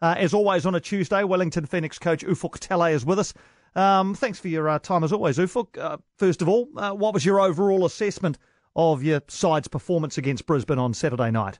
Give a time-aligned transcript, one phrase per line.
[0.00, 3.34] Uh, as always on a Tuesday, Wellington Phoenix coach Ufuk Talay is with us.
[3.74, 5.76] Um, thanks for your uh, time as always, Ufuk.
[5.78, 8.38] Uh, first of all, uh, what was your overall assessment
[8.76, 11.58] of your side's performance against Brisbane on Saturday night?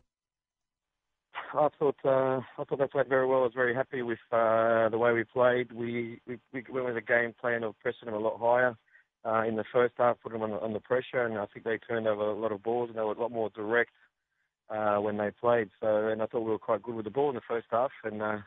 [1.54, 3.40] I thought uh, I thought they played very well.
[3.40, 5.72] I was very happy with uh, the way we played.
[5.72, 8.76] We, we we went with a game plan of pressing them a lot higher
[9.24, 12.22] uh, in the first half, putting them under pressure, and I think they turned over
[12.22, 13.92] a lot of balls and they were a lot more direct
[14.70, 15.70] uh, when they played.
[15.80, 17.90] So, and I thought we were quite good with the ball in the first half,
[18.04, 18.38] and uh,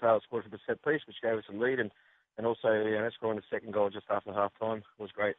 [0.00, 1.90] Taylor scored for the set piece, which gave us a lead, and
[2.38, 5.36] and also you know, scoring the second goal just after half time was great.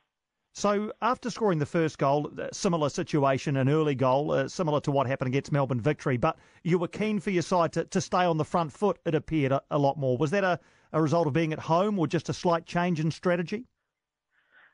[0.54, 5.08] So, after scoring the first goal, similar situation, an early goal, uh, similar to what
[5.08, 8.38] happened against Melbourne victory, but you were keen for your side to, to stay on
[8.38, 10.18] the front foot, it appeared, a, a lot more.
[10.18, 10.60] Was that a,
[10.92, 13.66] a result of being at home or just a slight change in strategy?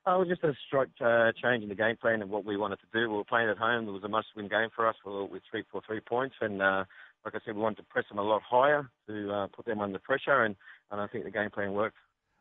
[0.08, 2.56] Uh, it was just a slight uh, change in the game plan and what we
[2.56, 3.10] wanted to do.
[3.10, 3.90] We were playing at home.
[3.90, 6.86] It was a must-win game for us with three for three points, and uh,
[7.26, 9.82] like I said, we wanted to press them a lot higher to uh, put them
[9.82, 10.56] under pressure, and,
[10.92, 11.98] and I think the game plan worked.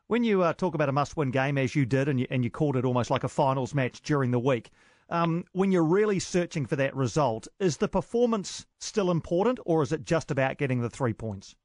[0.06, 2.50] When you uh, talk about a must-win game, as you did, and you, and you
[2.50, 4.70] called it almost like a finals match during the week,
[5.10, 9.90] um, when you're really searching for that result, is the performance still important, or is
[9.90, 11.56] it just about getting the three points?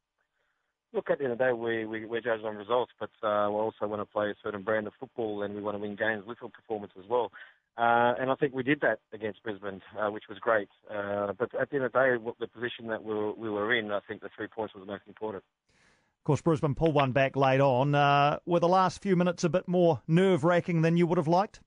[0.93, 3.49] Look, at the end of the day, we, we, we're judged on results, but uh,
[3.49, 5.95] we also want to play a certain brand of football and we want to win
[5.95, 7.31] games with our performance as well.
[7.77, 10.67] Uh, and I think we did that against Brisbane, uh, which was great.
[10.93, 13.73] Uh, but at the end of the day, the position that we were, we were
[13.73, 15.43] in, I think the three points was the most important.
[16.19, 17.95] Of course, Brisbane pulled one back late on.
[17.95, 21.27] Uh, were the last few minutes a bit more nerve wracking than you would have
[21.27, 21.61] liked?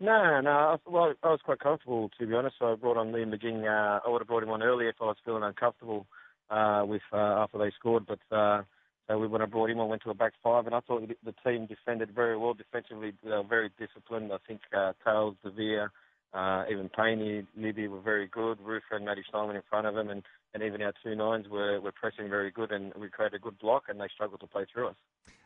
[0.00, 0.78] No, no.
[0.86, 2.56] Well, I was quite comfortable, to be honest.
[2.60, 3.64] So I brought on Liam McGing.
[3.64, 6.06] Uh, I would have brought him on earlier if I was feeling uncomfortable
[6.50, 8.06] uh, with uh, after they scored.
[8.06, 8.62] But uh,
[9.08, 11.34] so when I brought him, I went to a back five, and I thought the
[11.44, 13.12] team defended very well defensively.
[13.24, 14.32] They were very disciplined.
[14.32, 15.90] I think uh, Tails, Devere,
[16.34, 18.58] uh, even Payne, Libby were very good.
[18.60, 21.80] Rufer and Matty Steinmann in front of them, and, and even our two nines were,
[21.80, 24.66] were pressing very good, and we created a good block, and they struggled to play
[24.72, 24.96] through us.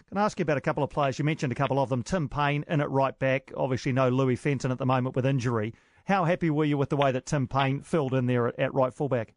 [0.09, 1.19] Can I ask you about a couple of players?
[1.19, 2.03] You mentioned a couple of them.
[2.03, 3.53] Tim Payne in at right back.
[3.57, 5.73] Obviously, no Louis Fenton at the moment with injury.
[6.05, 8.75] How happy were you with the way that Tim Payne filled in there at, at
[8.75, 9.35] right fullback?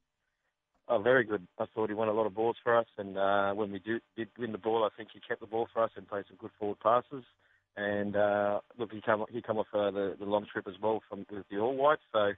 [0.88, 1.47] Oh, very good.
[1.59, 4.00] I thought he won a lot of balls for us, and uh, when we do,
[4.16, 6.38] did win the ball, I think he kept the ball for us and played some
[6.38, 7.23] good forward passes.
[7.75, 11.01] And uh, look, he come he come off uh, the, the long trip as well
[11.09, 12.34] from with the All Whites, so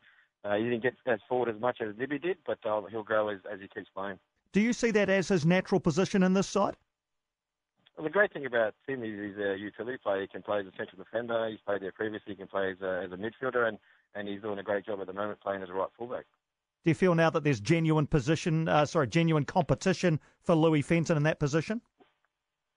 [0.45, 3.27] uh, he didn't get as forward as much as Libby did, but uh, he'll grow
[3.27, 4.17] as, as he keeps playing.
[4.53, 6.75] Do you see that as his natural position in this side?
[7.97, 10.21] Well, the great thing about Tim is he's a utility player.
[10.21, 11.49] He can play as a central defender.
[11.49, 12.33] He's played there previously.
[12.33, 13.77] He can play as a, as a midfielder, and,
[14.15, 16.25] and he's doing a great job at the moment playing as a right fullback.
[16.87, 21.17] Do you feel now that there's genuine position, uh, sorry, genuine competition for Louis Fenton
[21.17, 21.81] in that position?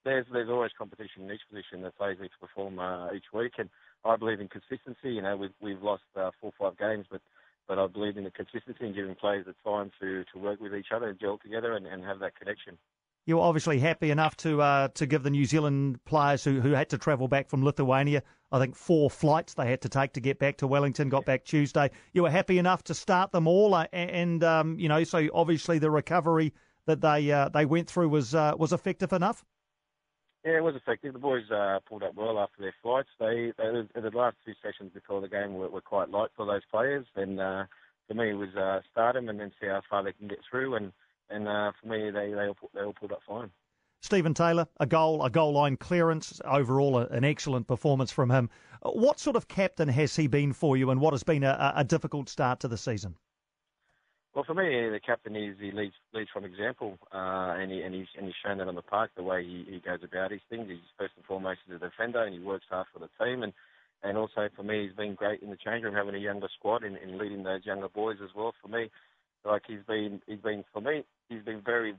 [0.04, 3.52] there's there's always competition in each position that players need to perform uh, each week,
[3.58, 3.68] and
[4.04, 5.14] I believe in consistency.
[5.14, 7.20] You know, we've we've lost uh, four or five games, but
[7.68, 10.74] but I believe in the consistency and giving players the time to, to work with
[10.74, 12.78] each other and gel together and, and have that connection.
[13.26, 16.88] You're obviously happy enough to uh, to give the New Zealand players who, who had
[16.88, 20.38] to travel back from Lithuania, I think four flights they had to take to get
[20.38, 21.08] back to Wellington.
[21.08, 21.90] Got back Tuesday.
[22.12, 25.78] You were happy enough to start them all, uh, and um, you know, so obviously
[25.78, 26.52] the recovery
[26.86, 29.44] that they uh, they went through was uh, was effective enough.
[30.44, 31.12] Yeah, it was effective.
[31.12, 33.10] The boys uh, pulled up well after their flights.
[33.18, 36.62] They, they the last two sessions before the game were, were quite light for those
[36.70, 37.64] players, and uh,
[38.08, 40.38] for me it was uh, start them and then see how far they can get
[40.50, 40.74] through.
[40.74, 40.92] And
[41.28, 43.50] and uh, for me they they all, they all pulled up fine.
[44.00, 48.48] Steven Taylor, a goal, a goal line clearance, overall an excellent performance from him.
[48.82, 51.84] What sort of captain has he been for you, and what has been a, a
[51.84, 53.14] difficult start to the season?
[54.34, 57.94] Well, for me, the captain is he leads leads from example, uh, and he and
[57.94, 60.40] he's and he's shown that on the park the way he, he goes about his
[60.48, 60.68] things.
[60.68, 63.42] He's first and foremost a defender, and he works hard for the team.
[63.42, 63.52] And
[64.02, 66.84] and also for me, he's been great in the change room, having a younger squad
[66.84, 68.54] and, and leading those younger boys as well.
[68.62, 68.90] For me,
[69.44, 71.04] like he's been he's been for me,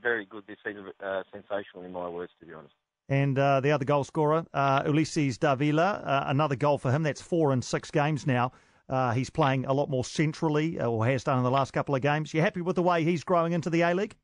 [0.02, 2.74] very very good this season, uh, sensational in my words, to be honest.
[3.08, 7.02] And uh, the other goal scorer, uh, Ulises Davila, uh, another goal for him.
[7.02, 8.52] That's four in six games now.
[8.88, 11.94] Uh, he's playing a lot more centrally, uh, or has done in the last couple
[11.94, 12.32] of games.
[12.34, 14.16] You happy with the way he's growing into the A League?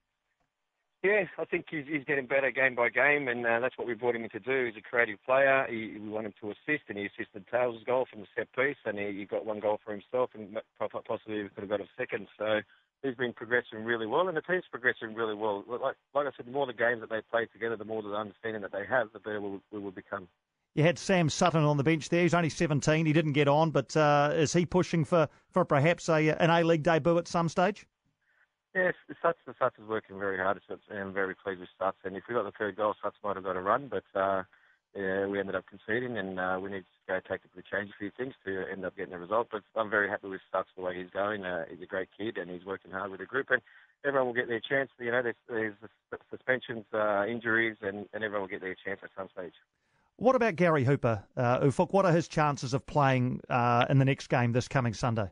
[1.02, 3.94] Yeah, I think he's, he's getting better game by game, and uh, that's what we
[3.94, 4.66] brought him in to do.
[4.66, 5.64] He's a creative player.
[5.68, 8.76] He, we want him to assist, and he assisted Tails' goal from the set piece,
[8.84, 10.58] and he, he got one goal for himself, and
[11.06, 12.26] possibly he could have got a second.
[12.36, 12.60] So
[13.02, 15.64] he's been progressing really well, and the team's progressing really well.
[15.68, 18.10] Like, like I said, the more the games that they play together, the more the
[18.10, 20.28] understanding that they have, the better we, we will become.
[20.74, 22.22] You had Sam Sutton on the bench there.
[22.22, 23.06] He's only 17.
[23.06, 26.62] He didn't get on, but uh, is he pushing for, for perhaps a an A
[26.62, 27.86] League debut at some stage?
[28.74, 30.60] Yes, Suts is working very hard.
[30.94, 31.96] I'm very pleased with Suts.
[32.04, 34.44] And if we got the third goal, Suts might have got a run, but uh,
[34.96, 38.10] yeah, we ended up conceding, and uh, we need to go tactically change a few
[38.16, 39.48] things to end up getting a result.
[39.50, 41.44] But I'm very happy with Suts the way he's going.
[41.44, 43.50] Uh, he's a great kid, and he's working hard with the group.
[43.50, 43.60] And
[44.04, 44.90] everyone will get their chance.
[44.98, 45.74] You know, there's, there's
[46.30, 49.54] suspensions, uh, injuries, and, and everyone will get their chance at some stage.
[50.16, 51.92] What about Gary Hooper, uh, Ufuk?
[51.92, 55.30] What are his chances of playing uh, in the next game this coming Sunday?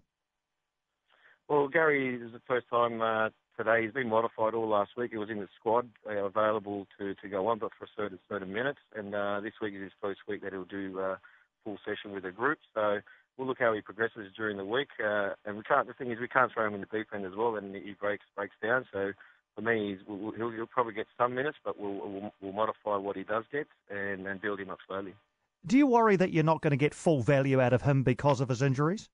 [1.49, 3.83] Well, Gary is the first time uh, today.
[3.83, 5.11] He's been modified all last week.
[5.13, 8.19] He was in the squad, uh, available to, to go on, but for a certain
[8.29, 8.81] certain minutes.
[8.95, 11.17] And uh, this week is his first week that he'll do uh,
[11.65, 12.59] full session with the group.
[12.75, 13.01] So
[13.37, 14.89] we'll look how he progresses during the week.
[15.03, 15.87] Uh, and we can't.
[15.87, 17.95] The thing is, we can't throw him in the deep end as well, and he
[18.01, 18.87] breaks breaks down.
[18.93, 19.13] So
[19.55, 23.17] for me, we'll, he'll, he'll probably get some minutes, but we'll, we'll, we'll modify what
[23.17, 25.15] he does get and, and build him up slowly.
[25.67, 28.41] Do you worry that you're not going to get full value out of him because
[28.41, 29.09] of his injuries?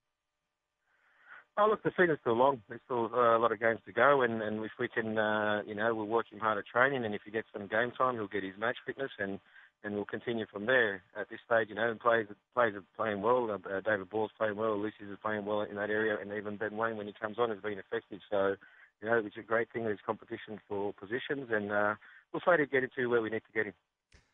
[1.55, 2.63] Oh, look, the season's still long.
[2.67, 5.61] There's still uh, a lot of games to go, and, and if we can, uh,
[5.67, 8.15] you know, we'll work him hard at training, and if he gets some game time,
[8.15, 9.39] he'll get his match fitness, and
[9.83, 11.03] and we'll continue from there.
[11.19, 13.51] At this stage, you know, and players players are playing well.
[13.51, 14.79] Uh, David Ball's playing well.
[14.79, 17.49] Lucy's is playing well in that area, and even Ben Waine, when he comes on,
[17.49, 18.19] has been effective.
[18.31, 18.55] So,
[19.01, 19.83] you know, it's a great thing.
[19.83, 21.95] There's competition for positions, and uh,
[22.31, 23.73] we'll try to get into where we need to get him.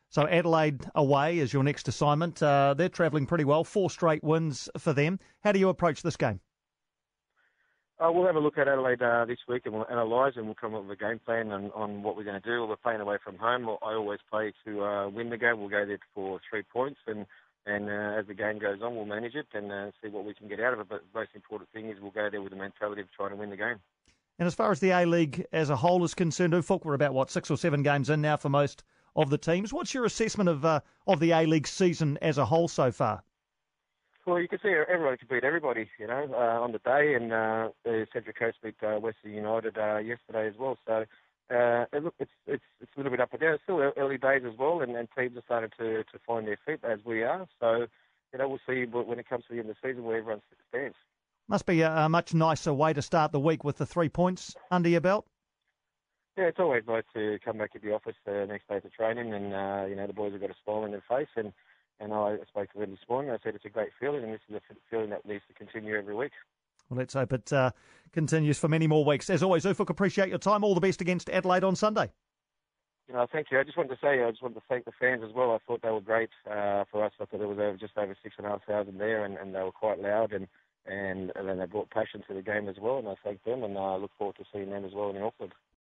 [0.08, 2.42] So Adelaide away is your next assignment.
[2.42, 3.62] Uh, they're travelling pretty well.
[3.62, 5.18] Four straight wins for them.
[5.44, 6.40] How do you approach this game?
[8.00, 10.54] Uh, we'll have a look at Adelaide uh, this week and we'll analyse and we'll
[10.54, 12.64] come up with a game plan on, on what we're going to do.
[12.64, 13.68] We're playing away from home.
[13.68, 15.60] I always play to uh, win the game.
[15.60, 17.26] We'll go there for three points and
[17.66, 20.32] and uh, as the game goes on, we'll manage it and uh, see what we
[20.32, 20.88] can get out of it.
[20.88, 23.36] But the most important thing is we'll go there with the mentality of trying to
[23.36, 23.76] win the game.
[24.38, 27.12] And as far as the A League as a whole is concerned, Ufuk, we're about
[27.12, 28.82] what six or seven games in now for most
[29.14, 29.74] of the teams.
[29.74, 33.22] What's your assessment of uh, of the A League season as a whole so far?
[34.30, 37.32] Well, you can see everybody can beat everybody, you know, uh, on the day, and
[37.32, 40.78] uh, the Central Coast beat uh, Western United uh, yesterday as well.
[40.86, 41.04] So,
[41.52, 43.54] uh, look, it's it's it's a little bit up and down.
[43.54, 46.60] It's still early days as well, and, and teams are starting to to find their
[46.64, 47.44] feet as we are.
[47.58, 47.88] So,
[48.32, 50.42] you know, we'll see when it comes to the end of the season where everyone
[50.68, 50.94] stands.
[51.48, 54.54] Must be a, a much nicer way to start the week with the three points
[54.70, 55.26] under your belt.
[56.38, 59.34] Yeah, it's always nice to come back to the office the next day for training,
[59.34, 61.52] and uh, you know the boys have got a smile on their face, and
[62.60, 63.30] spoke them this morning.
[63.30, 64.60] I said it's a great feeling, and this is a
[64.90, 66.32] feeling that needs to continue every week.
[66.88, 67.70] Well, let's hope it uh,
[68.12, 69.30] continues for many more weeks.
[69.30, 70.64] As always, Ufuk, appreciate your time.
[70.64, 72.10] All the best against Adelaide on Sunday.
[73.08, 73.58] You know, thank you.
[73.58, 75.52] I just wanted to say, I just wanted to thank the fans as well.
[75.52, 77.12] I thought they were great uh, for us.
[77.20, 79.54] I thought there was over, just over six and a half thousand there, and, and
[79.54, 80.46] they were quite loud, and,
[80.86, 82.98] and and then they brought passion to the game as well.
[82.98, 85.52] And I thank them, and I look forward to seeing them as well in Auckland.